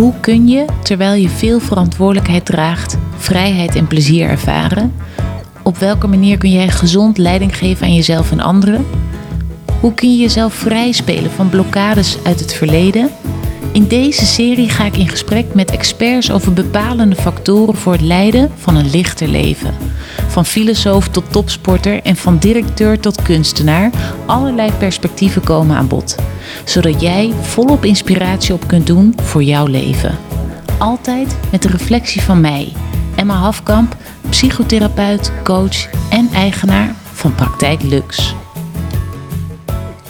Hoe 0.00 0.14
kun 0.20 0.48
je, 0.48 0.64
terwijl 0.82 1.14
je 1.14 1.28
veel 1.28 1.60
verantwoordelijkheid 1.60 2.44
draagt, 2.44 2.96
vrijheid 3.16 3.74
en 3.74 3.86
plezier 3.86 4.28
ervaren? 4.28 4.92
Op 5.62 5.76
welke 5.76 6.06
manier 6.06 6.38
kun 6.38 6.50
jij 6.50 6.68
gezond 6.68 7.18
leiding 7.18 7.56
geven 7.56 7.86
aan 7.86 7.94
jezelf 7.94 8.30
en 8.30 8.40
anderen? 8.40 8.86
Hoe 9.80 9.94
kun 9.94 10.12
je 10.12 10.18
jezelf 10.18 10.54
vrij 10.54 10.92
spelen 10.92 11.30
van 11.30 11.48
blokkades 11.48 12.16
uit 12.22 12.40
het 12.40 12.52
verleden? 12.52 13.10
In 13.72 13.86
deze 13.86 14.26
serie 14.26 14.68
ga 14.68 14.84
ik 14.84 14.96
in 14.96 15.08
gesprek 15.08 15.54
met 15.54 15.70
experts 15.70 16.30
over 16.30 16.52
bepalende 16.52 17.16
factoren 17.16 17.74
voor 17.76 17.92
het 17.92 18.02
leiden 18.02 18.50
van 18.56 18.76
een 18.76 18.90
lichter 18.90 19.28
leven. 19.28 19.74
Van 20.40 20.48
filosoof 20.48 21.08
tot 21.08 21.32
topsporter 21.32 22.02
en 22.02 22.16
van 22.16 22.38
directeur 22.38 23.00
tot 23.00 23.22
kunstenaar, 23.22 23.90
allerlei 24.26 24.72
perspectieven 24.72 25.42
komen 25.44 25.76
aan 25.76 25.88
bod. 25.88 26.16
Zodat 26.64 27.00
jij 27.00 27.32
volop 27.40 27.84
inspiratie 27.84 28.54
op 28.54 28.66
kunt 28.66 28.86
doen 28.86 29.14
voor 29.22 29.42
jouw 29.42 29.66
leven. 29.66 30.18
Altijd 30.78 31.36
met 31.50 31.62
de 31.62 31.68
reflectie 31.68 32.22
van 32.22 32.40
mij, 32.40 32.72
Emma 33.16 33.34
Hafkamp, 33.34 33.96
psychotherapeut, 34.28 35.32
coach 35.44 35.90
en 36.10 36.28
eigenaar 36.34 36.94
van 37.12 37.34
Praktijk 37.34 37.82
Lux. 37.82 38.34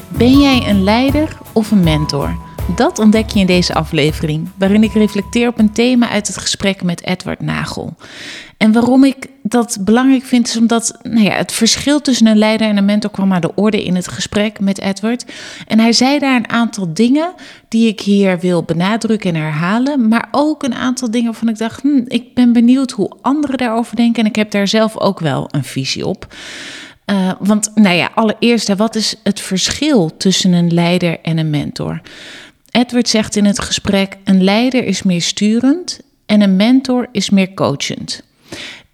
Ben 0.09 0.41
jij 0.41 0.69
een 0.69 0.84
leider 0.84 1.37
of 1.53 1.70
een 1.70 1.84
mentor? 1.84 2.39
Dat 2.77 2.98
ontdek 2.98 3.31
je 3.31 3.41
in 3.41 3.47
deze 3.47 3.75
aflevering, 3.75 4.48
waarin 4.59 4.83
ik 4.83 4.92
reflecteer 4.92 5.48
op 5.48 5.59
een 5.59 5.73
thema 5.73 6.09
uit 6.09 6.27
het 6.27 6.37
gesprek 6.37 6.83
met 6.83 7.05
Edward 7.05 7.41
Nagel. 7.41 7.95
En 8.60 8.73
waarom 8.73 9.05
ik 9.05 9.27
dat 9.42 9.78
belangrijk 9.80 10.24
vind, 10.24 10.48
is 10.48 10.56
omdat 10.56 10.98
nou 11.02 11.24
ja, 11.24 11.32
het 11.32 11.52
verschil 11.52 12.00
tussen 12.00 12.27
een 12.27 12.39
leider 12.39 12.67
en 12.67 12.77
een 12.77 12.84
mentor 12.84 13.11
kwam 13.11 13.33
aan 13.33 13.41
de 13.41 13.55
orde 13.55 13.84
in 13.84 13.94
het 13.94 14.08
gesprek 14.08 14.61
met 14.61 14.80
Edward. 14.80 15.25
En 15.67 15.78
hij 15.78 15.92
zei 15.92 16.19
daar 16.19 16.36
een 16.36 16.48
aantal 16.48 16.94
dingen 16.94 17.33
die 17.69 17.89
ik 17.89 18.00
hier 18.00 18.39
wil 18.39 18.62
benadrukken 18.62 19.34
en 19.34 19.41
herhalen, 19.41 20.08
maar 20.08 20.28
ook 20.30 20.62
een 20.62 20.75
aantal 20.75 21.11
dingen 21.11 21.30
waarvan 21.30 21.48
ik 21.48 21.58
dacht, 21.58 21.83
hm, 21.83 22.02
ik 22.06 22.34
ben 22.34 22.52
benieuwd 22.52 22.91
hoe 22.91 23.12
anderen 23.20 23.58
daarover 23.58 23.97
denken 23.97 24.22
en 24.22 24.28
ik 24.28 24.36
heb 24.36 24.50
daar 24.50 24.69
zelf 24.69 24.98
ook 24.98 25.20
wel 25.20 25.48
een 25.50 25.64
visie 25.64 26.06
op. 26.06 26.34
Uh, 27.06 27.33
want 27.39 27.70
nou 27.74 27.97
ja, 27.97 28.11
allereerst, 28.14 28.77
wat 28.77 28.95
is 28.95 29.14
het 29.22 29.41
verschil 29.41 30.17
tussen 30.17 30.52
een 30.52 30.72
leider 30.72 31.20
en 31.20 31.39
een 31.39 31.50
mentor? 31.50 32.00
Edward 32.70 33.08
zegt 33.08 33.36
in 33.36 33.45
het 33.45 33.61
gesprek: 33.61 34.17
een 34.24 34.45
leider 34.45 34.84
is 34.84 35.02
meer 35.02 35.22
sturend 35.22 36.00
en 36.27 36.41
een 36.41 36.56
mentor 36.56 37.08
is 37.12 37.30
meer 37.30 37.55
coachend. 37.55 38.28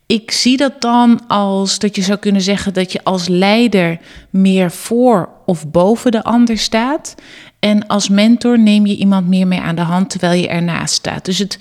Ik 0.06 0.30
zie 0.30 0.56
dat 0.56 0.80
dan 0.80 1.26
als 1.26 1.78
dat 1.78 1.96
je 1.96 2.02
zou 2.02 2.18
kunnen 2.18 2.42
zeggen 2.42 2.74
dat 2.74 2.92
je 2.92 3.04
als 3.04 3.28
leider 3.28 3.98
meer 4.30 4.70
voor 4.70 5.28
of 5.46 5.70
boven 5.70 6.10
de 6.10 6.22
ander 6.22 6.58
staat. 6.58 7.14
En 7.58 7.86
als 7.86 8.08
mentor 8.08 8.58
neem 8.58 8.86
je 8.86 8.96
iemand 8.96 9.28
meer 9.28 9.46
mee 9.46 9.60
aan 9.60 9.74
de 9.74 9.82
hand 9.82 10.10
terwijl 10.10 10.40
je 10.40 10.48
ernaast 10.48 10.94
staat. 10.94 11.24
Dus 11.24 11.38
het, 11.38 11.58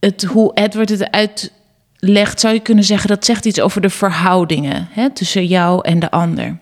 het, 0.00 0.22
hoe 0.22 0.54
Edward 0.54 0.88
het 0.88 1.10
uitlegt, 1.10 2.40
zou 2.40 2.54
je 2.54 2.60
kunnen 2.60 2.84
zeggen 2.84 3.08
dat 3.08 3.24
zegt 3.24 3.44
iets 3.44 3.60
over 3.60 3.80
de 3.80 3.90
verhoudingen 3.90 4.88
hè, 4.90 5.10
tussen 5.10 5.46
jou 5.46 5.84
en 5.84 5.98
de 5.98 6.10
ander. 6.10 6.58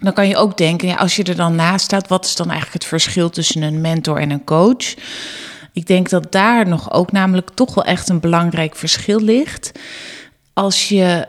Dan 0.00 0.12
kan 0.12 0.28
je 0.28 0.36
ook 0.36 0.56
denken, 0.58 0.88
ja, 0.88 0.94
als 0.94 1.16
je 1.16 1.24
er 1.24 1.36
dan 1.36 1.54
naast 1.54 1.84
staat, 1.84 2.08
wat 2.08 2.24
is 2.24 2.36
dan 2.36 2.50
eigenlijk 2.50 2.82
het 2.82 2.90
verschil 2.92 3.30
tussen 3.30 3.62
een 3.62 3.80
mentor 3.80 4.18
en 4.20 4.30
een 4.30 4.44
coach? 4.44 4.94
Ik 5.76 5.86
denk 5.86 6.08
dat 6.08 6.32
daar 6.32 6.68
nog 6.68 6.92
ook 6.92 7.12
namelijk 7.12 7.50
toch 7.54 7.74
wel 7.74 7.84
echt 7.84 8.08
een 8.08 8.20
belangrijk 8.20 8.76
verschil 8.76 9.20
ligt. 9.20 9.72
Als 10.52 10.88
je 10.88 11.26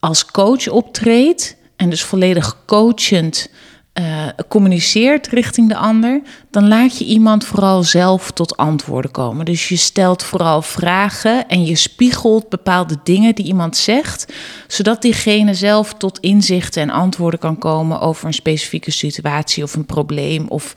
als 0.00 0.26
coach 0.26 0.68
optreedt 0.68 1.56
en 1.76 1.90
dus 1.90 2.02
volledig 2.02 2.64
coachend 2.66 3.50
uh, 3.98 4.26
communiceert 4.48 5.26
richting 5.26 5.68
de 5.68 5.76
ander, 5.76 6.22
dan 6.50 6.68
laat 6.68 6.98
je 6.98 7.04
iemand 7.04 7.44
vooral 7.44 7.82
zelf 7.82 8.30
tot 8.30 8.56
antwoorden 8.56 9.10
komen. 9.10 9.44
Dus 9.44 9.68
je 9.68 9.76
stelt 9.76 10.22
vooral 10.22 10.62
vragen 10.62 11.48
en 11.48 11.64
je 11.64 11.74
spiegelt 11.76 12.48
bepaalde 12.48 12.96
dingen 13.02 13.34
die 13.34 13.46
iemand 13.46 13.76
zegt, 13.76 14.32
zodat 14.66 15.02
diegene 15.02 15.54
zelf 15.54 15.94
tot 15.94 16.18
inzichten 16.18 16.82
en 16.82 16.90
antwoorden 16.90 17.40
kan 17.40 17.58
komen 17.58 18.00
over 18.00 18.26
een 18.26 18.34
specifieke 18.34 18.90
situatie 18.90 19.62
of 19.62 19.74
een 19.74 19.86
probleem 19.86 20.48
of 20.48 20.72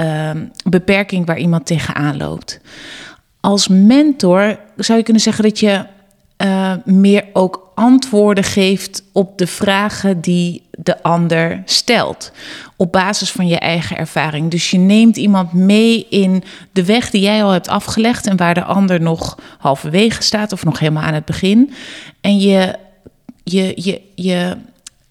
uh, 0.00 0.30
beperking 0.64 1.26
waar 1.26 1.38
iemand 1.38 1.66
tegenaan 1.66 2.16
loopt. 2.16 2.60
Als 3.40 3.68
mentor 3.68 4.58
zou 4.76 4.98
je 4.98 5.04
kunnen 5.04 5.22
zeggen 5.22 5.44
dat 5.44 5.60
je 5.60 5.84
uh, 6.42 6.72
meer 6.84 7.24
ook 7.32 7.70
antwoorden 7.74 8.44
geeft 8.44 9.02
op 9.12 9.38
de 9.38 9.46
vragen 9.46 10.20
die 10.20 10.62
de 10.70 11.02
ander 11.02 11.62
stelt. 11.64 12.32
Op 12.76 12.92
basis 12.92 13.30
van 13.30 13.46
je 13.48 13.58
eigen 13.58 13.96
ervaring. 13.96 14.50
Dus 14.50 14.70
je 14.70 14.78
neemt 14.78 15.16
iemand 15.16 15.52
mee 15.52 16.06
in 16.10 16.42
de 16.72 16.84
weg 16.84 17.10
die 17.10 17.20
jij 17.20 17.44
al 17.44 17.50
hebt 17.50 17.68
afgelegd 17.68 18.26
en 18.26 18.36
waar 18.36 18.54
de 18.54 18.64
ander 18.64 19.00
nog 19.00 19.38
halverwege 19.58 20.22
staat 20.22 20.52
of 20.52 20.64
nog 20.64 20.78
helemaal 20.78 21.02
aan 21.02 21.14
het 21.14 21.24
begin. 21.24 21.72
En 22.20 22.38
je, 22.38 22.74
je, 23.44 23.72
je, 23.74 24.00
je 24.14 24.56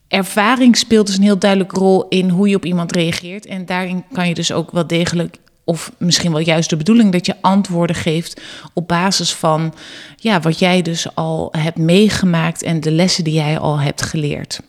ervaring 0.07 0.77
speelt 0.77 1.07
dus 1.07 1.17
een 1.17 1.23
heel 1.23 1.39
duidelijke 1.39 1.79
rol 1.79 2.07
in 2.07 2.29
hoe 2.29 2.49
je 2.49 2.55
op 2.55 2.65
iemand 2.65 2.91
reageert. 2.91 3.45
En 3.45 3.65
daarin 3.65 4.03
kan 4.11 4.27
je 4.27 4.33
dus 4.33 4.51
ook 4.51 4.71
wel 4.71 4.87
degelijk 4.87 5.37
of 5.67 5.91
misschien 5.97 6.31
wel 6.31 6.41
juist 6.41 6.69
de 6.69 6.77
bedoeling 6.77 7.11
dat 7.11 7.25
je 7.25 7.35
antwoorden 7.41 7.95
geeft 7.95 8.41
op 8.73 8.87
basis 8.87 9.33
van 9.33 9.73
ja, 10.15 10.39
wat 10.39 10.59
jij 10.59 10.81
dus 10.81 11.15
al 11.15 11.49
hebt 11.57 11.77
meegemaakt 11.77 12.63
en 12.63 12.79
de 12.79 12.91
lessen 12.91 13.23
die 13.23 13.33
jij 13.33 13.59
al 13.59 13.79
hebt 13.79 14.01
geleerd. 14.01 14.59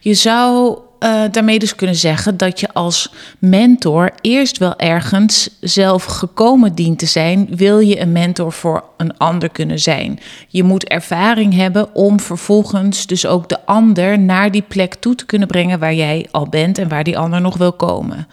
Je 0.00 0.14
zou 0.14 0.78
uh, 1.00 1.22
daarmee 1.30 1.58
dus 1.58 1.74
kunnen 1.74 1.96
zeggen 1.96 2.36
dat 2.36 2.60
je 2.60 2.72
als 2.72 3.12
mentor 3.38 4.10
eerst 4.20 4.58
wel 4.58 4.76
ergens 4.76 5.50
zelf 5.60 6.04
gekomen 6.04 6.74
dient 6.74 6.98
te 6.98 7.06
zijn, 7.06 7.48
wil 7.50 7.78
je 7.78 8.00
een 8.00 8.12
mentor 8.12 8.52
voor 8.52 8.84
een 8.96 9.16
ander 9.16 9.50
kunnen 9.50 9.78
zijn. 9.78 10.18
Je 10.48 10.62
moet 10.62 10.88
ervaring 10.88 11.54
hebben 11.54 11.94
om 11.94 12.20
vervolgens 12.20 13.06
dus 13.06 13.26
ook 13.26 13.48
de 13.48 13.66
ander 13.66 14.18
naar 14.18 14.50
die 14.50 14.64
plek 14.68 14.94
toe 14.94 15.14
te 15.14 15.26
kunnen 15.26 15.48
brengen 15.48 15.78
waar 15.78 15.94
jij 15.94 16.28
al 16.30 16.48
bent 16.48 16.78
en 16.78 16.88
waar 16.88 17.04
die 17.04 17.18
ander 17.18 17.40
nog 17.40 17.56
wil 17.56 17.72
komen. 17.72 18.26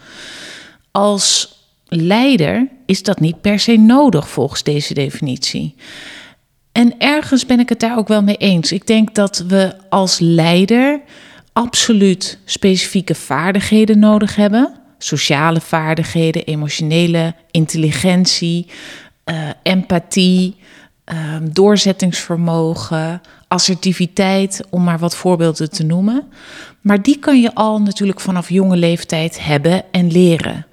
Als 0.90 1.56
leider 1.88 2.68
is 2.86 3.02
dat 3.02 3.20
niet 3.20 3.40
per 3.40 3.58
se 3.58 3.76
nodig 3.76 4.28
volgens 4.28 4.62
deze 4.62 4.94
definitie. 4.94 5.74
En 6.72 6.94
ergens 6.98 7.46
ben 7.46 7.60
ik 7.60 7.68
het 7.68 7.80
daar 7.80 7.98
ook 7.98 8.08
wel 8.08 8.22
mee 8.22 8.36
eens. 8.36 8.72
Ik 8.72 8.86
denk 8.86 9.14
dat 9.14 9.44
we 9.48 9.74
als 9.88 10.18
leider 10.18 11.00
absoluut 11.52 12.38
specifieke 12.44 13.14
vaardigheden 13.14 13.98
nodig 13.98 14.36
hebben. 14.36 14.74
Sociale 14.98 15.60
vaardigheden, 15.60 16.44
emotionele 16.44 17.34
intelligentie, 17.50 18.66
uh, 19.24 19.48
empathie, 19.62 20.56
uh, 21.12 21.36
doorzettingsvermogen, 21.42 23.20
assertiviteit, 23.48 24.60
om 24.70 24.84
maar 24.84 24.98
wat 24.98 25.16
voorbeelden 25.16 25.70
te 25.70 25.84
noemen. 25.84 26.28
Maar 26.80 27.02
die 27.02 27.18
kan 27.18 27.40
je 27.40 27.54
al 27.54 27.82
natuurlijk 27.82 28.20
vanaf 28.20 28.48
jonge 28.48 28.76
leeftijd 28.76 29.44
hebben 29.44 29.84
en 29.90 30.10
leren. 30.10 30.66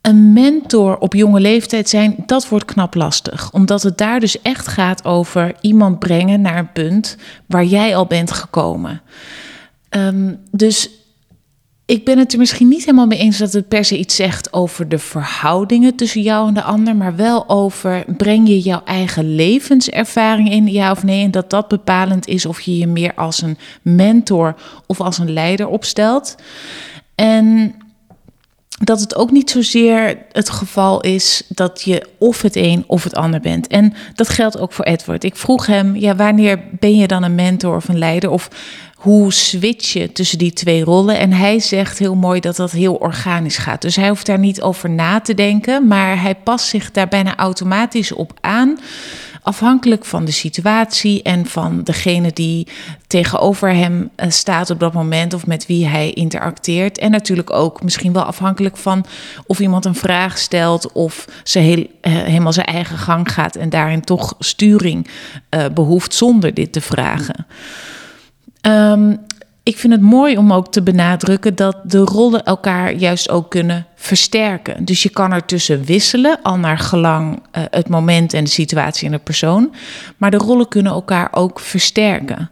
Een 0.00 0.32
mentor 0.32 0.98
op 0.98 1.14
jonge 1.14 1.40
leeftijd 1.40 1.88
zijn, 1.88 2.16
dat 2.26 2.48
wordt 2.48 2.64
knap 2.64 2.94
lastig. 2.94 3.52
Omdat 3.52 3.82
het 3.82 3.98
daar 3.98 4.20
dus 4.20 4.42
echt 4.42 4.68
gaat 4.68 5.04
over 5.04 5.54
iemand 5.60 5.98
brengen 5.98 6.40
naar 6.40 6.58
een 6.58 6.72
punt 6.72 7.16
waar 7.46 7.64
jij 7.64 7.96
al 7.96 8.06
bent 8.06 8.32
gekomen. 8.32 9.02
Um, 9.90 10.40
dus 10.50 10.90
ik 11.92 12.04
ben 12.04 12.18
het 12.18 12.32
er 12.32 12.38
misschien 12.38 12.68
niet 12.68 12.84
helemaal 12.84 13.06
mee 13.06 13.18
eens 13.18 13.38
dat 13.38 13.52
het 13.52 13.68
per 13.68 13.84
se 13.84 13.98
iets 13.98 14.16
zegt 14.16 14.52
over 14.52 14.88
de 14.88 14.98
verhoudingen 14.98 15.94
tussen 15.94 16.22
jou 16.22 16.48
en 16.48 16.54
de 16.54 16.62
ander, 16.62 16.96
maar 16.96 17.16
wel 17.16 17.48
over 17.48 18.04
breng 18.16 18.48
je 18.48 18.60
jouw 18.60 18.82
eigen 18.84 19.34
levenservaring 19.34 20.50
in, 20.50 20.66
ja 20.66 20.90
of 20.90 21.02
nee, 21.02 21.24
en 21.24 21.30
dat 21.30 21.50
dat 21.50 21.68
bepalend 21.68 22.26
is 22.26 22.46
of 22.46 22.60
je 22.60 22.78
je 22.78 22.86
meer 22.86 23.14
als 23.14 23.42
een 23.42 23.58
mentor 23.82 24.54
of 24.86 25.00
als 25.00 25.18
een 25.18 25.32
leider 25.32 25.66
opstelt. 25.66 26.36
En 27.14 27.74
dat 28.84 29.00
het 29.00 29.14
ook 29.14 29.30
niet 29.30 29.50
zozeer 29.50 30.18
het 30.32 30.50
geval 30.50 31.00
is 31.00 31.42
dat 31.48 31.82
je 31.82 32.06
of 32.18 32.42
het 32.42 32.56
een 32.56 32.84
of 32.86 33.04
het 33.04 33.14
ander 33.14 33.40
bent. 33.40 33.66
En 33.66 33.92
dat 34.14 34.28
geldt 34.28 34.58
ook 34.58 34.72
voor 34.72 34.84
Edward. 34.84 35.24
Ik 35.24 35.36
vroeg 35.36 35.66
hem, 35.66 35.96
ja, 35.96 36.16
wanneer 36.16 36.60
ben 36.70 36.96
je 36.96 37.06
dan 37.06 37.22
een 37.22 37.34
mentor 37.34 37.76
of 37.76 37.88
een 37.88 37.98
leider? 37.98 38.30
Of 38.30 38.48
hoe 39.02 39.32
switch 39.32 39.92
je 39.92 40.12
tussen 40.12 40.38
die 40.38 40.52
twee 40.52 40.84
rollen? 40.84 41.18
En 41.18 41.32
hij 41.32 41.60
zegt 41.60 41.98
heel 41.98 42.14
mooi 42.14 42.40
dat 42.40 42.56
dat 42.56 42.70
heel 42.70 42.94
organisch 42.94 43.56
gaat. 43.56 43.82
Dus 43.82 43.96
hij 43.96 44.08
hoeft 44.08 44.26
daar 44.26 44.38
niet 44.38 44.62
over 44.62 44.90
na 44.90 45.20
te 45.20 45.34
denken, 45.34 45.86
maar 45.86 46.22
hij 46.22 46.34
past 46.34 46.66
zich 46.66 46.90
daar 46.90 47.08
bijna 47.08 47.36
automatisch 47.36 48.12
op 48.12 48.32
aan. 48.40 48.78
Afhankelijk 49.42 50.04
van 50.04 50.24
de 50.24 50.30
situatie 50.30 51.22
en 51.22 51.46
van 51.46 51.80
degene 51.84 52.32
die 52.32 52.66
tegenover 53.06 53.74
hem 53.74 54.10
eh, 54.14 54.30
staat 54.30 54.70
op 54.70 54.80
dat 54.80 54.92
moment 54.92 55.34
of 55.34 55.46
met 55.46 55.66
wie 55.66 55.86
hij 55.86 56.10
interacteert. 56.10 56.98
En 56.98 57.10
natuurlijk 57.10 57.50
ook 57.52 57.82
misschien 57.82 58.12
wel 58.12 58.22
afhankelijk 58.22 58.76
van 58.76 59.04
of 59.46 59.60
iemand 59.60 59.84
een 59.84 59.94
vraag 59.94 60.38
stelt 60.38 60.92
of 60.92 61.24
ze 61.44 61.58
heel, 61.58 61.86
eh, 62.00 62.12
helemaal 62.12 62.52
zijn 62.52 62.66
eigen 62.66 62.98
gang 62.98 63.32
gaat 63.32 63.56
en 63.56 63.70
daarin 63.70 64.04
toch 64.04 64.34
sturing 64.38 65.08
uh, 65.50 65.64
behoeft 65.74 66.14
zonder 66.14 66.54
dit 66.54 66.72
te 66.72 66.80
vragen. 66.80 67.46
Um, 68.66 69.18
ik 69.64 69.78
vind 69.78 69.92
het 69.92 70.02
mooi 70.02 70.36
om 70.36 70.52
ook 70.52 70.72
te 70.72 70.82
benadrukken 70.82 71.54
dat 71.54 71.76
de 71.84 71.98
rollen 71.98 72.44
elkaar 72.44 72.94
juist 72.94 73.30
ook 73.30 73.50
kunnen 73.50 73.86
versterken. 73.94 74.84
Dus 74.84 75.02
je 75.02 75.08
kan 75.08 75.32
er 75.32 75.44
tussen 75.44 75.84
wisselen, 75.84 76.38
al 76.42 76.58
naar 76.58 76.78
gelang 76.78 77.36
uh, 77.36 77.62
het 77.70 77.88
moment 77.88 78.32
en 78.32 78.44
de 78.44 78.50
situatie 78.50 79.06
en 79.06 79.12
de 79.12 79.18
persoon. 79.18 79.74
Maar 80.16 80.30
de 80.30 80.36
rollen 80.36 80.68
kunnen 80.68 80.92
elkaar 80.92 81.28
ook 81.30 81.60
versterken. 81.60 82.50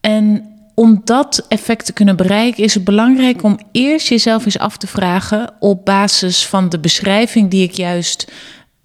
En 0.00 0.52
om 0.74 1.00
dat 1.04 1.44
effect 1.48 1.86
te 1.86 1.92
kunnen 1.92 2.16
bereiken, 2.16 2.64
is 2.64 2.74
het 2.74 2.84
belangrijk 2.84 3.42
om 3.42 3.58
eerst 3.72 4.08
jezelf 4.08 4.44
eens 4.44 4.58
af 4.58 4.76
te 4.76 4.86
vragen 4.86 5.50
op 5.58 5.84
basis 5.84 6.46
van 6.46 6.68
de 6.68 6.78
beschrijving 6.78 7.50
die 7.50 7.62
ik 7.62 7.72
juist 7.72 8.32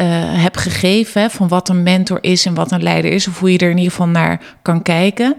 uh, 0.02 0.08
heb 0.44 0.56
gegeven 0.56 1.32
van 1.32 1.48
wat 1.48 1.70
een 1.70 1.84
mentor 1.84 2.18
is 2.22 2.46
en 2.46 2.54
wat 2.54 2.72
een 2.72 2.84
leider 2.84 3.12
is, 3.12 3.28
of 3.28 3.40
hoe 3.40 3.52
je 3.52 3.58
er 3.58 3.70
in 3.70 3.78
ieder 3.78 3.92
geval 3.92 4.08
naar 4.08 4.42
kan 4.62 4.82
kijken. 4.82 5.36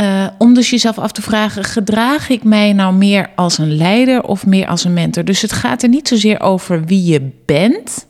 Uh, 0.00 0.26
om 0.38 0.54
dus 0.54 0.70
jezelf 0.70 0.98
af 0.98 1.12
te 1.12 1.22
vragen: 1.22 1.64
gedraag 1.64 2.28
ik 2.28 2.44
mij 2.44 2.72
nou 2.72 2.94
meer 2.94 3.30
als 3.34 3.58
een 3.58 3.76
leider 3.76 4.22
of 4.22 4.46
meer 4.46 4.66
als 4.66 4.84
een 4.84 4.92
mentor? 4.92 5.24
Dus 5.24 5.42
het 5.42 5.52
gaat 5.52 5.82
er 5.82 5.88
niet 5.88 6.08
zozeer 6.08 6.40
over 6.40 6.84
wie 6.84 7.04
je 7.04 7.30
bent, 7.44 8.06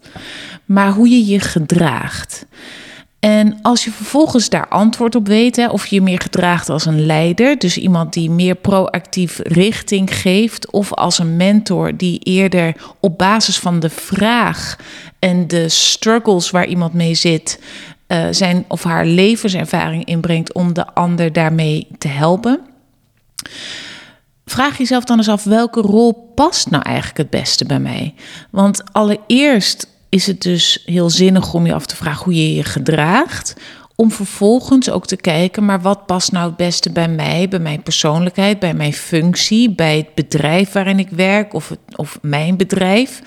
maar 0.65 0.93
hoe 0.93 1.09
je 1.09 1.27
je 1.27 1.41
gedraagt. 1.41 2.47
En 3.25 3.59
als 3.63 3.85
je 3.85 3.91
vervolgens 3.91 4.49
daar 4.49 4.69
antwoord 4.69 5.15
op 5.15 5.27
weet, 5.27 5.57
hè, 5.57 5.69
of 5.69 5.87
je 5.87 5.95
je 5.95 6.01
meer 6.01 6.21
gedraagt 6.21 6.69
als 6.69 6.87
een 6.87 7.07
leider, 7.07 7.59
dus 7.59 7.77
iemand 7.79 8.13
die 8.13 8.31
meer 8.31 8.55
proactief 8.55 9.41
richting 9.43 10.15
geeft, 10.15 10.71
of 10.71 10.93
als 10.93 11.19
een 11.19 11.37
mentor 11.37 11.97
die 11.97 12.19
eerder 12.19 12.75
op 13.01 13.19
basis 13.19 13.59
van 13.59 13.81
de 13.81 13.91
vraag 13.91 14.77
en 15.19 15.47
de 15.49 15.69
struggles 15.69 16.51
waar 16.51 16.67
iemand 16.67 16.93
mee 16.93 17.15
zit, 17.15 17.61
uh, 18.09 18.27
zijn 18.31 18.65
of 18.69 18.83
haar 18.83 19.07
levenservaring 19.07 20.05
inbrengt 20.05 20.53
om 20.53 20.73
de 20.73 20.95
ander 20.95 21.33
daarmee 21.33 21.89
te 21.99 22.09
helpen. 22.09 22.61
Vraag 24.45 24.79
jezelf 24.79 25.05
dan 25.05 25.17
eens 25.17 25.29
af 25.29 25.45
welke 25.45 25.81
rol 25.81 26.33
past 26.35 26.71
nou 26.71 26.83
eigenlijk 26.83 27.17
het 27.17 27.31
beste 27.31 27.65
bij 27.65 27.79
mij? 27.81 28.15
Want 28.51 28.93
allereerst 28.93 29.89
is 30.09 30.27
het 30.27 30.43
dus 30.43 30.83
heel 30.85 31.11
zinnig 31.11 31.55
om 31.55 31.67
je 31.67 31.75
af 31.75 31.87
te 31.87 31.97
vragen 31.97 32.25
hoe 32.25 32.35
je 32.35 32.55
je 32.55 32.65
gedraagt. 32.65 33.55
Om 33.97 34.11
vervolgens 34.11 34.91
ook 34.91 35.07
te 35.07 35.17
kijken, 35.17 35.65
maar 35.65 35.81
wat 35.81 36.07
past 36.07 36.33
nou 36.33 36.47
het 36.47 36.57
beste 36.57 36.93
bij 36.93 37.09
mij, 37.09 37.49
bij 37.49 37.59
mijn 37.59 37.83
persoonlijkheid, 37.83 38.59
bij 38.59 38.75
mijn 38.75 38.93
functie, 38.93 39.71
bij 39.71 39.97
het 39.97 40.15
bedrijf 40.15 40.73
waarin 40.73 40.99
ik 40.99 41.09
werk 41.11 41.55
of, 41.55 41.73
of 41.97 42.19
mijn 42.23 42.57
bedrijf. 42.57 43.23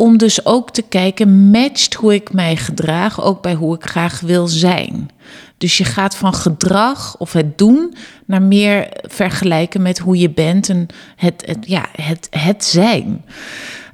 Om 0.00 0.18
dus 0.18 0.44
ook 0.46 0.70
te 0.70 0.82
kijken, 0.82 1.50
matcht 1.50 1.94
hoe 1.94 2.14
ik 2.14 2.32
mij 2.32 2.56
gedraag 2.56 3.22
ook 3.22 3.42
bij 3.42 3.54
hoe 3.54 3.74
ik 3.74 3.84
graag 3.84 4.20
wil 4.20 4.46
zijn. 4.46 5.10
Dus 5.58 5.78
je 5.78 5.84
gaat 5.84 6.16
van 6.16 6.34
gedrag 6.34 7.16
of 7.18 7.32
het 7.32 7.58
doen 7.58 7.94
naar 8.26 8.42
meer 8.42 8.88
vergelijken 9.02 9.82
met 9.82 9.98
hoe 9.98 10.18
je 10.18 10.30
bent 10.30 10.68
en 10.68 10.86
het, 11.16 11.56
ja, 11.60 11.86
het, 11.92 12.26
het 12.30 12.64
zijn. 12.64 13.24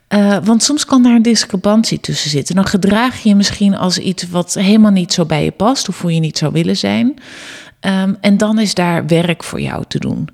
Uh, 0.09 0.37
want 0.45 0.63
soms 0.63 0.85
kan 0.85 1.03
daar 1.03 1.15
een 1.15 1.23
discrepantie 1.23 2.01
tussen 2.01 2.31
zitten. 2.31 2.55
Dan 2.55 2.67
gedraag 2.67 3.23
je 3.23 3.29
je 3.29 3.35
misschien 3.35 3.77
als 3.77 3.99
iets 3.99 4.29
wat 4.29 4.55
helemaal 4.55 4.91
niet 4.91 5.13
zo 5.13 5.25
bij 5.25 5.45
je 5.45 5.51
past 5.51 5.89
of 5.89 6.01
hoe 6.01 6.15
je 6.15 6.21
niet 6.21 6.39
zou 6.39 6.53
willen 6.53 6.77
zijn. 6.77 7.15
Um, 7.81 8.17
en 8.21 8.37
dan 8.37 8.59
is 8.59 8.75
daar 8.75 9.07
werk 9.07 9.45
voor 9.45 9.61
jou 9.61 9.85
te 9.89 9.99
doen. 9.99 10.29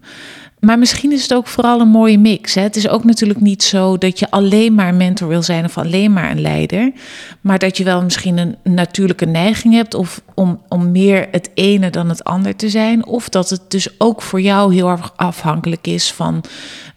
Maar 0.66 0.78
misschien 0.78 1.12
is 1.12 1.22
het 1.22 1.34
ook 1.34 1.46
vooral 1.46 1.80
een 1.80 1.88
mooie 1.88 2.18
mix. 2.18 2.54
Hè? 2.54 2.62
Het 2.62 2.76
is 2.76 2.88
ook 2.88 3.04
natuurlijk 3.04 3.40
niet 3.40 3.62
zo 3.62 3.98
dat 3.98 4.18
je 4.18 4.30
alleen 4.30 4.74
maar 4.74 4.88
een 4.88 4.96
mentor 4.96 5.28
wil 5.28 5.42
zijn 5.42 5.64
of 5.64 5.78
alleen 5.78 6.12
maar 6.12 6.30
een 6.30 6.40
leider. 6.40 6.92
Maar 7.40 7.58
dat 7.58 7.76
je 7.76 7.84
wel 7.84 8.02
misschien 8.02 8.38
een 8.38 8.56
natuurlijke 8.62 9.24
neiging 9.24 9.74
hebt 9.74 9.94
of 9.94 10.22
om, 10.34 10.62
om 10.68 10.90
meer 10.90 11.28
het 11.30 11.50
ene 11.54 11.90
dan 11.90 12.08
het 12.08 12.24
ander 12.24 12.56
te 12.56 12.68
zijn. 12.68 13.06
Of 13.06 13.28
dat 13.28 13.50
het 13.50 13.60
dus 13.68 13.88
ook 13.98 14.22
voor 14.22 14.40
jou 14.40 14.74
heel 14.74 14.88
erg 14.88 15.12
afhankelijk 15.16 15.86
is 15.86 16.12
van 16.12 16.44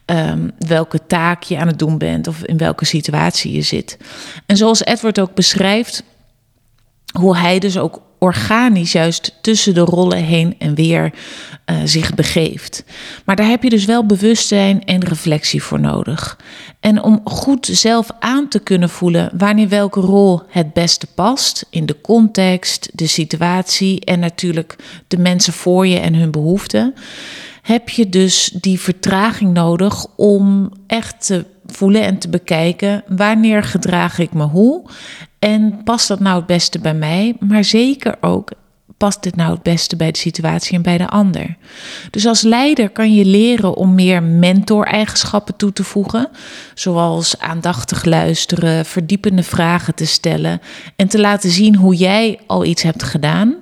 um, 0.05 0.51
welke 0.57 0.99
taak 1.07 1.43
je 1.43 1.57
aan 1.57 1.67
het 1.67 1.79
doen 1.79 1.97
bent 1.97 2.27
of 2.27 2.43
in 2.43 2.57
welke 2.57 2.85
situatie 2.85 3.51
je 3.51 3.61
zit. 3.61 3.97
En 4.45 4.57
zoals 4.57 4.85
Edward 4.85 5.19
ook 5.19 5.33
beschrijft, 5.33 6.03
hoe 7.19 7.37
hij 7.37 7.59
dus 7.59 7.77
ook 7.77 8.01
organisch 8.25 8.91
juist 8.91 9.37
tussen 9.41 9.73
de 9.73 9.79
rollen 9.79 10.23
heen 10.23 10.55
en 10.59 10.75
weer 10.75 11.13
uh, 11.65 11.77
zich 11.83 12.13
begeeft. 12.13 12.83
Maar 13.25 13.35
daar 13.35 13.47
heb 13.47 13.63
je 13.63 13.69
dus 13.69 13.85
wel 13.85 14.05
bewustzijn 14.05 14.83
en 14.83 15.03
reflectie 15.03 15.63
voor 15.63 15.79
nodig. 15.79 16.39
En 16.79 17.03
om 17.03 17.21
goed 17.23 17.65
zelf 17.71 18.09
aan 18.19 18.47
te 18.47 18.59
kunnen 18.59 18.89
voelen 18.89 19.31
wanneer 19.37 19.69
welke 19.69 19.99
rol 19.99 20.41
het 20.49 20.73
beste 20.73 21.07
past 21.15 21.65
in 21.69 21.85
de 21.85 22.01
context, 22.01 22.89
de 22.93 23.07
situatie 23.07 23.99
en 23.99 24.19
natuurlijk 24.19 24.75
de 25.07 25.17
mensen 25.17 25.53
voor 25.53 25.87
je 25.87 25.99
en 25.99 26.13
hun 26.13 26.31
behoeften 26.31 26.93
heb 27.65 27.89
je 27.89 28.09
dus 28.09 28.49
die 28.61 28.79
vertraging 28.79 29.53
nodig 29.53 30.05
om 30.15 30.71
echt 30.87 31.25
te 31.25 31.45
voelen 31.65 32.01
en 32.01 32.17
te 32.17 32.29
bekijken 32.29 33.03
wanneer 33.07 33.63
gedraag 33.63 34.19
ik 34.19 34.33
me 34.33 34.43
hoe 34.43 34.89
en 35.45 35.83
past 35.83 36.07
dat 36.07 36.19
nou 36.19 36.35
het 36.37 36.45
beste 36.45 36.79
bij 36.79 36.93
mij, 36.93 37.35
maar 37.39 37.63
zeker 37.63 38.15
ook 38.21 38.51
past 38.97 39.23
dit 39.23 39.35
nou 39.35 39.51
het 39.51 39.63
beste 39.63 39.95
bij 39.95 40.11
de 40.11 40.17
situatie 40.17 40.75
en 40.75 40.81
bij 40.81 40.97
de 40.97 41.07
ander. 41.07 41.57
Dus 42.11 42.25
als 42.25 42.41
leider 42.41 42.89
kan 42.89 43.13
je 43.13 43.25
leren 43.25 43.75
om 43.75 43.95
meer 43.95 44.23
mentoreigenschappen 44.23 45.55
toe 45.55 45.73
te 45.73 45.83
voegen, 45.83 46.29
zoals 46.73 47.39
aandachtig 47.39 48.05
luisteren, 48.05 48.85
verdiepende 48.85 49.43
vragen 49.43 49.95
te 49.95 50.05
stellen 50.05 50.61
en 50.95 51.07
te 51.07 51.19
laten 51.19 51.49
zien 51.49 51.75
hoe 51.75 51.95
jij 51.95 52.39
al 52.47 52.65
iets 52.65 52.81
hebt 52.81 53.03
gedaan. 53.03 53.55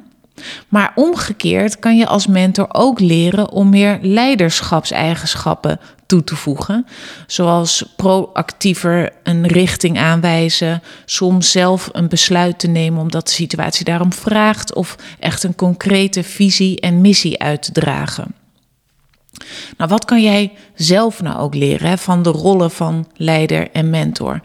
Maar 0.68 0.92
omgekeerd 0.96 1.80
kan 1.80 1.98
je 1.98 2.08
als 2.08 2.28
mentor 2.28 2.68
ook 2.72 3.00
leren 3.00 3.52
om 3.52 3.70
meer 3.70 4.00
leiderschapseigenschappen 4.02 5.80
toe 6.06 6.24
te 6.24 6.36
voegen, 6.36 6.86
zoals 7.28 7.84
proactiever 7.96 9.12
een 9.24 9.48
richting 9.48 10.00
aanwijzen, 10.00 10.84
soms 11.06 11.52
zelf 11.52 11.90
een 11.92 12.08
besluit 12.08 12.60
te 12.60 12.68
nemen 12.68 13.02
omdat 13.02 13.28
de 13.28 13.34
situatie 13.34 13.86
daarom 13.86 14.14
vraagt, 14.14 14.74
of 14.74 14.96
echt 15.20 15.44
een 15.44 15.56
concrete 15.56 16.24
visie 16.24 16.80
en 16.80 17.02
missie 17.02 17.42
uit 17.42 17.62
te 17.62 17.72
dragen. 17.72 18.36
Nou, 19.78 19.90
wat 19.90 20.06
kan 20.06 20.22
jij 20.22 20.54
zelf 20.76 21.22
nou 21.22 21.40
ook 21.40 21.56
leren 21.56 21.90
hè, 21.90 21.98
van 21.98 22.24
de 22.24 22.30
rollen 22.30 22.72
van 22.72 23.08
leider 23.16 23.72
en 23.72 23.90
mentor? 23.90 24.42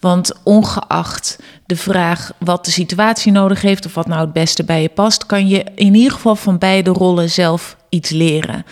Want 0.00 0.32
ongeacht 0.42 1.38
de 1.66 1.76
vraag 1.76 2.32
wat 2.38 2.64
de 2.64 2.70
situatie 2.70 3.32
nodig 3.32 3.62
heeft 3.62 3.86
of 3.86 3.94
wat 3.94 4.06
nou 4.06 4.20
het 4.20 4.32
beste 4.32 4.64
bij 4.64 4.82
je 4.82 4.88
past, 4.88 5.26
kan 5.26 5.48
je 5.48 5.64
in 5.74 5.94
ieder 5.94 6.12
geval 6.12 6.36
van 6.36 6.58
beide 6.58 6.90
rollen 6.90 7.30
zelf 7.30 7.76
iets 7.94 8.10
leren. 8.10 8.64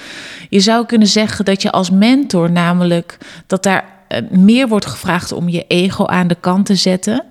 Je 0.48 0.60
zou 0.60 0.86
kunnen 0.86 1.08
zeggen 1.08 1.44
dat 1.44 1.62
je 1.62 1.70
als 1.70 1.90
mentor 1.90 2.50
namelijk 2.50 3.18
dat 3.46 3.62
daar 3.62 3.84
eh, 4.08 4.20
meer 4.30 4.68
wordt 4.68 4.86
gevraagd 4.86 5.32
om 5.32 5.48
je 5.48 5.64
ego 5.66 6.06
aan 6.06 6.26
de 6.26 6.36
kant 6.40 6.66
te 6.66 6.74
zetten. 6.74 7.24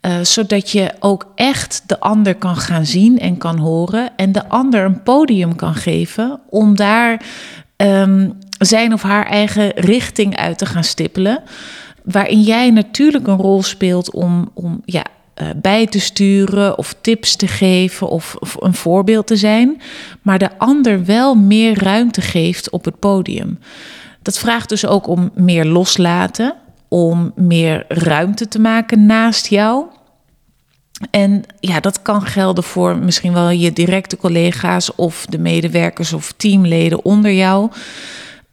Uh, 0.00 0.20
zodat 0.22 0.70
je 0.70 0.92
ook 1.00 1.32
echt 1.34 1.82
de 1.86 2.00
ander 2.00 2.34
kan 2.34 2.56
gaan 2.56 2.86
zien 2.86 3.18
en 3.18 3.38
kan 3.38 3.58
horen. 3.58 4.10
En 4.16 4.32
de 4.32 4.48
ander 4.48 4.84
een 4.84 5.02
podium 5.02 5.56
kan 5.56 5.74
geven 5.74 6.40
om 6.48 6.76
daar 6.76 7.22
um, 7.76 8.38
zijn 8.58 8.92
of 8.92 9.02
haar 9.02 9.26
eigen 9.26 9.72
richting 9.74 10.36
uit 10.36 10.58
te 10.58 10.66
gaan 10.66 10.84
stippelen. 10.84 11.42
Waarin 12.04 12.40
jij 12.40 12.70
natuurlijk 12.70 13.26
een 13.26 13.36
rol 13.36 13.62
speelt 13.62 14.10
om, 14.10 14.50
om 14.54 14.82
ja, 14.84 15.04
bij 15.56 15.86
te 15.86 16.00
sturen 16.00 16.78
of 16.78 16.94
tips 17.00 17.36
te 17.36 17.46
geven 17.46 18.08
of, 18.08 18.36
of, 18.38 18.56
een 18.60 18.74
voorbeeld 18.74 19.26
te 19.26 19.36
zijn, 19.36 19.80
maar 20.22 20.38
de 20.38 20.58
ander 20.58 21.04
wel 21.04 21.34
meer 21.34 21.82
ruimte 21.82 22.20
geeft 22.20 22.70
op 22.70 22.84
het 22.84 22.98
podium. 22.98 23.58
Dat 24.22 24.38
vraagt 24.38 24.68
dus 24.68 24.86
ook 24.86 25.06
om 25.06 25.30
meer 25.34 25.64
loslaten, 25.64 26.54
om 26.88 27.32
meer 27.34 27.84
ruimte 27.88 28.48
te 28.48 28.58
maken 28.58 29.06
naast 29.06 29.46
jou. 29.46 29.84
En 31.10 31.42
ja, 31.60 31.80
dat 31.80 32.02
kan 32.02 32.22
gelden 32.22 32.64
voor 32.64 32.98
misschien 32.98 33.32
wel 33.32 33.50
je 33.50 33.72
directe 33.72 34.16
collega's 34.16 34.94
of 34.94 35.26
de 35.26 35.38
medewerkers 35.38 36.12
of 36.12 36.32
teamleden 36.36 37.04
onder 37.04 37.32
jou. 37.32 37.70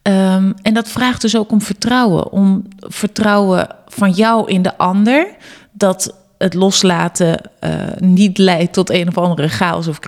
Um, 0.03 0.53
en 0.61 0.73
dat 0.73 0.87
vraagt 0.87 1.21
dus 1.21 1.37
ook 1.37 1.51
om 1.51 1.61
vertrouwen. 1.61 2.31
Om 2.31 2.67
vertrouwen 2.77 3.67
van 3.87 4.11
jou 4.11 4.51
in 4.51 4.61
de 4.61 4.77
ander. 4.77 5.27
Dat 5.71 6.15
het 6.43 6.53
loslaten 6.53 7.41
uh, 7.63 7.71
niet 7.97 8.37
leidt 8.37 8.73
tot 8.73 8.89
een 8.89 9.07
of 9.07 9.17
andere 9.17 9.47
chaos 9.47 9.87
of 9.87 9.99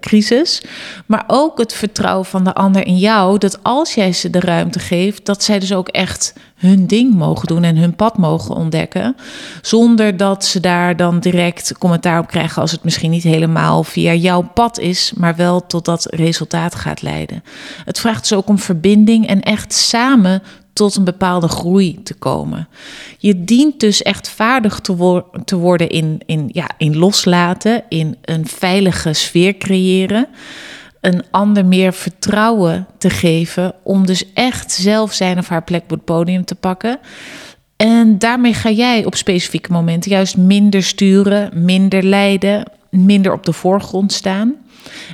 crisis. 0.00 0.62
Maar 1.06 1.24
ook 1.26 1.58
het 1.58 1.72
vertrouwen 1.72 2.26
van 2.26 2.44
de 2.44 2.54
ander 2.54 2.86
in 2.86 2.98
jou. 2.98 3.38
Dat 3.38 3.58
als 3.62 3.94
jij 3.94 4.12
ze 4.12 4.30
de 4.30 4.40
ruimte 4.40 4.78
geeft, 4.78 5.26
dat 5.26 5.42
zij 5.42 5.58
dus 5.58 5.72
ook 5.72 5.88
echt 5.88 6.34
hun 6.56 6.86
ding 6.86 7.14
mogen 7.14 7.46
doen 7.46 7.64
en 7.64 7.76
hun 7.76 7.96
pad 7.96 8.18
mogen 8.18 8.54
ontdekken. 8.54 9.16
Zonder 9.62 10.16
dat 10.16 10.44
ze 10.44 10.60
daar 10.60 10.96
dan 10.96 11.20
direct 11.20 11.78
commentaar 11.78 12.18
op 12.18 12.26
krijgen 12.26 12.62
als 12.62 12.72
het 12.72 12.84
misschien 12.84 13.10
niet 13.10 13.22
helemaal 13.22 13.84
via 13.84 14.14
jouw 14.14 14.42
pad 14.54 14.78
is, 14.78 15.12
maar 15.16 15.36
wel 15.36 15.66
tot 15.66 15.84
dat 15.84 16.06
resultaat 16.10 16.74
gaat 16.74 17.02
leiden. 17.02 17.42
Het 17.84 18.00
vraagt 18.00 18.20
dus 18.20 18.32
ook 18.32 18.48
om 18.48 18.58
verbinding 18.58 19.26
en 19.26 19.42
echt 19.42 19.72
samen 19.72 20.42
tot 20.80 20.96
een 20.96 21.04
bepaalde 21.04 21.48
groei 21.48 22.02
te 22.02 22.14
komen. 22.14 22.68
Je 23.18 23.44
dient 23.44 23.80
dus 23.80 24.02
echt 24.02 24.28
vaardig 24.28 24.80
te, 25.44 25.56
worden 25.56 25.88
in, 25.88 26.20
in, 26.26 26.50
ja, 26.52 26.68
in 26.78 26.96
loslaten, 26.96 27.82
in 27.88 28.16
een 28.24 28.46
veilige 28.46 29.12
sfeer 29.12 29.56
creëren. 29.56 30.26
een 31.00 31.22
ander 31.30 31.64
meer 31.64 31.92
vertrouwen 31.92 32.86
te 32.98 33.10
geven 33.10 33.74
om 33.82 34.06
dus 34.06 34.32
echt 34.32 34.72
zelf 34.72 35.12
zijn 35.12 35.38
of 35.38 35.48
haar 35.48 35.64
plek 35.64 35.82
op 35.82 35.90
het 35.90 36.04
podium 36.04 36.44
te 36.44 36.54
pakken. 36.54 36.98
En 37.76 38.18
daarmee 38.18 38.54
ga 38.54 38.70
jij 38.70 39.04
op 39.04 39.14
specifieke 39.14 39.72
momenten 39.72 40.10
juist 40.10 40.36
minder 40.36 40.82
sturen, 40.82 41.64
minder 41.64 42.02
leiden, 42.02 42.70
minder 42.90 43.32
op 43.32 43.44
de 43.44 43.52
voorgrond 43.52 44.12
staan. 44.12 44.54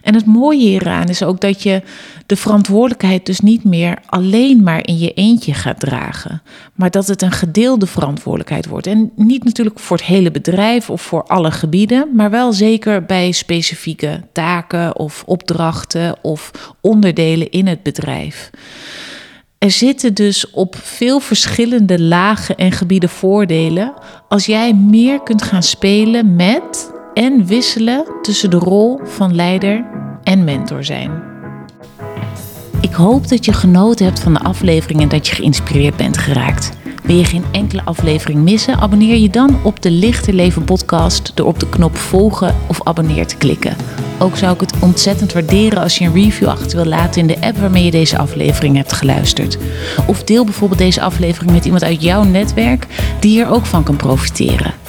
En 0.02 0.14
het 0.14 0.26
mooie 0.26 0.68
hieraan 0.68 1.08
is 1.08 1.23
ook 1.23 1.40
dat 1.40 1.62
je 1.62 1.82
de 2.26 2.37
verantwoordelijkheid 2.37 3.26
dus 3.26 3.40
niet 3.40 3.64
meer 3.64 3.99
alleen 4.06 4.62
maar 4.62 4.87
in 4.87 4.99
je 4.99 5.12
eentje 5.12 5.54
gaat 5.54 5.80
dragen, 5.80 6.42
maar 6.75 6.90
dat 6.90 7.06
het 7.06 7.23
een 7.23 7.32
gedeelde 7.32 7.87
verantwoordelijkheid 7.87 8.66
wordt. 8.66 8.87
En 8.87 9.12
niet 9.16 9.44
natuurlijk 9.44 9.78
voor 9.78 9.96
het 9.96 10.06
hele 10.06 10.30
bedrijf 10.30 10.90
of 10.90 11.02
voor 11.02 11.23
alle 11.23 11.50
gebieden, 11.50 12.08
maar 12.14 12.30
wel 12.30 12.52
zeker 12.52 13.04
bij 13.04 13.32
specifieke 13.32 14.23
taken 14.32 14.99
of 14.99 15.23
opdrachten 15.26 16.16
of 16.23 16.50
onderdelen 16.80 17.50
in 17.50 17.66
het 17.66 17.82
bedrijf. 17.82 18.50
Er 19.58 19.70
zitten 19.70 20.14
dus 20.14 20.50
op 20.50 20.76
veel 20.76 21.20
verschillende 21.20 22.00
lagen 22.00 22.56
en 22.56 22.73
gebieden 22.73 23.08
voordelen 23.08 23.94
als 24.28 24.46
jij 24.46 24.75
meer 24.75 25.23
kunt 25.23 25.42
gaan 25.42 25.62
spelen 25.62 26.37
met 26.37 26.94
en 27.16 27.46
wisselen 27.46 28.04
tussen 28.23 28.50
de 28.50 28.56
rol 28.56 29.00
van 29.04 29.35
leider 29.35 29.85
en 30.23 30.44
mentor 30.44 30.85
zijn. 30.85 31.11
Ik 32.80 32.92
hoop 32.92 33.28
dat 33.28 33.44
je 33.44 33.52
genoten 33.52 34.04
hebt 34.04 34.20
van 34.20 34.32
de 34.32 34.40
aflevering 34.40 35.00
en 35.00 35.08
dat 35.08 35.26
je 35.26 35.35
geïnspireerd 35.35 35.96
bent 35.96 36.18
geraakt. 36.18 36.73
Wil 37.02 37.16
je 37.16 37.25
geen 37.25 37.44
enkele 37.52 37.85
aflevering 37.85 38.42
missen? 38.42 38.76
Abonneer 38.76 39.16
je 39.16 39.30
dan 39.30 39.58
op 39.62 39.82
de 39.82 39.90
Lichter 39.90 40.32
Leven 40.32 40.64
podcast 40.64 41.32
door 41.35 41.46
op 41.46 41.61
de 41.61 41.68
knop 41.68 41.96
volgen 41.96 42.54
of 42.66 42.82
abonneer 42.82 43.26
te 43.26 43.37
klikken. 43.37 43.76
Ook 44.18 44.37
zou 44.37 44.54
ik 44.54 44.61
het 44.61 44.75
ontzettend 44.80 45.32
waarderen 45.32 45.82
als 45.82 45.99
je 45.99 46.04
een 46.04 46.14
review 46.14 46.49
achter 46.49 46.76
wil 46.76 46.87
laten 46.87 47.20
in 47.20 47.26
de 47.26 47.40
app 47.40 47.56
waarmee 47.56 47.85
je 47.85 47.90
deze 47.90 48.18
aflevering 48.18 48.76
hebt 48.76 48.92
geluisterd. 48.92 49.58
Of 50.06 50.25
deel 50.25 50.44
bijvoorbeeld 50.44 50.80
deze 50.80 51.00
aflevering 51.00 51.52
met 51.52 51.64
iemand 51.64 51.85
uit 51.85 52.02
jouw 52.02 52.23
netwerk 52.23 52.87
die 53.20 53.30
hier 53.30 53.50
ook 53.50 53.66
van 53.66 53.82
kan 53.82 53.96
profiteren. 53.96 54.86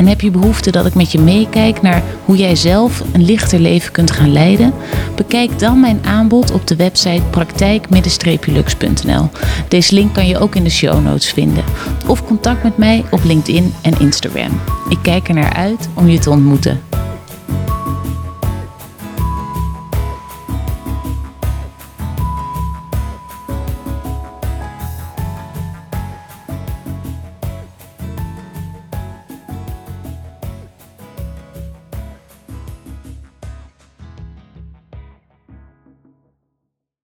En 0.00 0.06
heb 0.06 0.20
je 0.20 0.30
behoefte 0.30 0.70
dat 0.70 0.86
ik 0.86 0.94
met 0.94 1.12
je 1.12 1.18
meekijk 1.18 1.82
naar 1.82 2.02
hoe 2.24 2.36
jij 2.36 2.56
zelf 2.56 3.02
een 3.12 3.24
lichter 3.24 3.58
leven 3.58 3.92
kunt 3.92 4.10
gaan 4.10 4.32
leiden? 4.32 4.72
Bekijk 5.16 5.58
dan 5.58 5.80
mijn 5.80 6.00
aanbod 6.04 6.50
op 6.50 6.66
de 6.66 6.76
website 6.76 7.22
praktijk-lux.nl. 7.30 9.28
Deze 9.68 9.94
link 9.94 10.14
kan 10.14 10.26
je 10.26 10.38
ook 10.38 10.54
in 10.54 10.64
de 10.64 10.70
show 10.70 11.04
notes 11.04 11.32
vinden. 11.32 11.64
Of 12.06 12.24
contact 12.24 12.62
met 12.62 12.76
mij 12.76 13.04
op 13.10 13.24
LinkedIn 13.24 13.74
en 13.82 13.98
Instagram. 13.98 14.60
Ik 14.88 14.98
kijk 15.02 15.28
er 15.28 15.34
naar 15.34 15.52
uit 15.52 15.88
om 15.94 16.08
je 16.08 16.18
te 16.18 16.30
ontmoeten. 16.30 16.89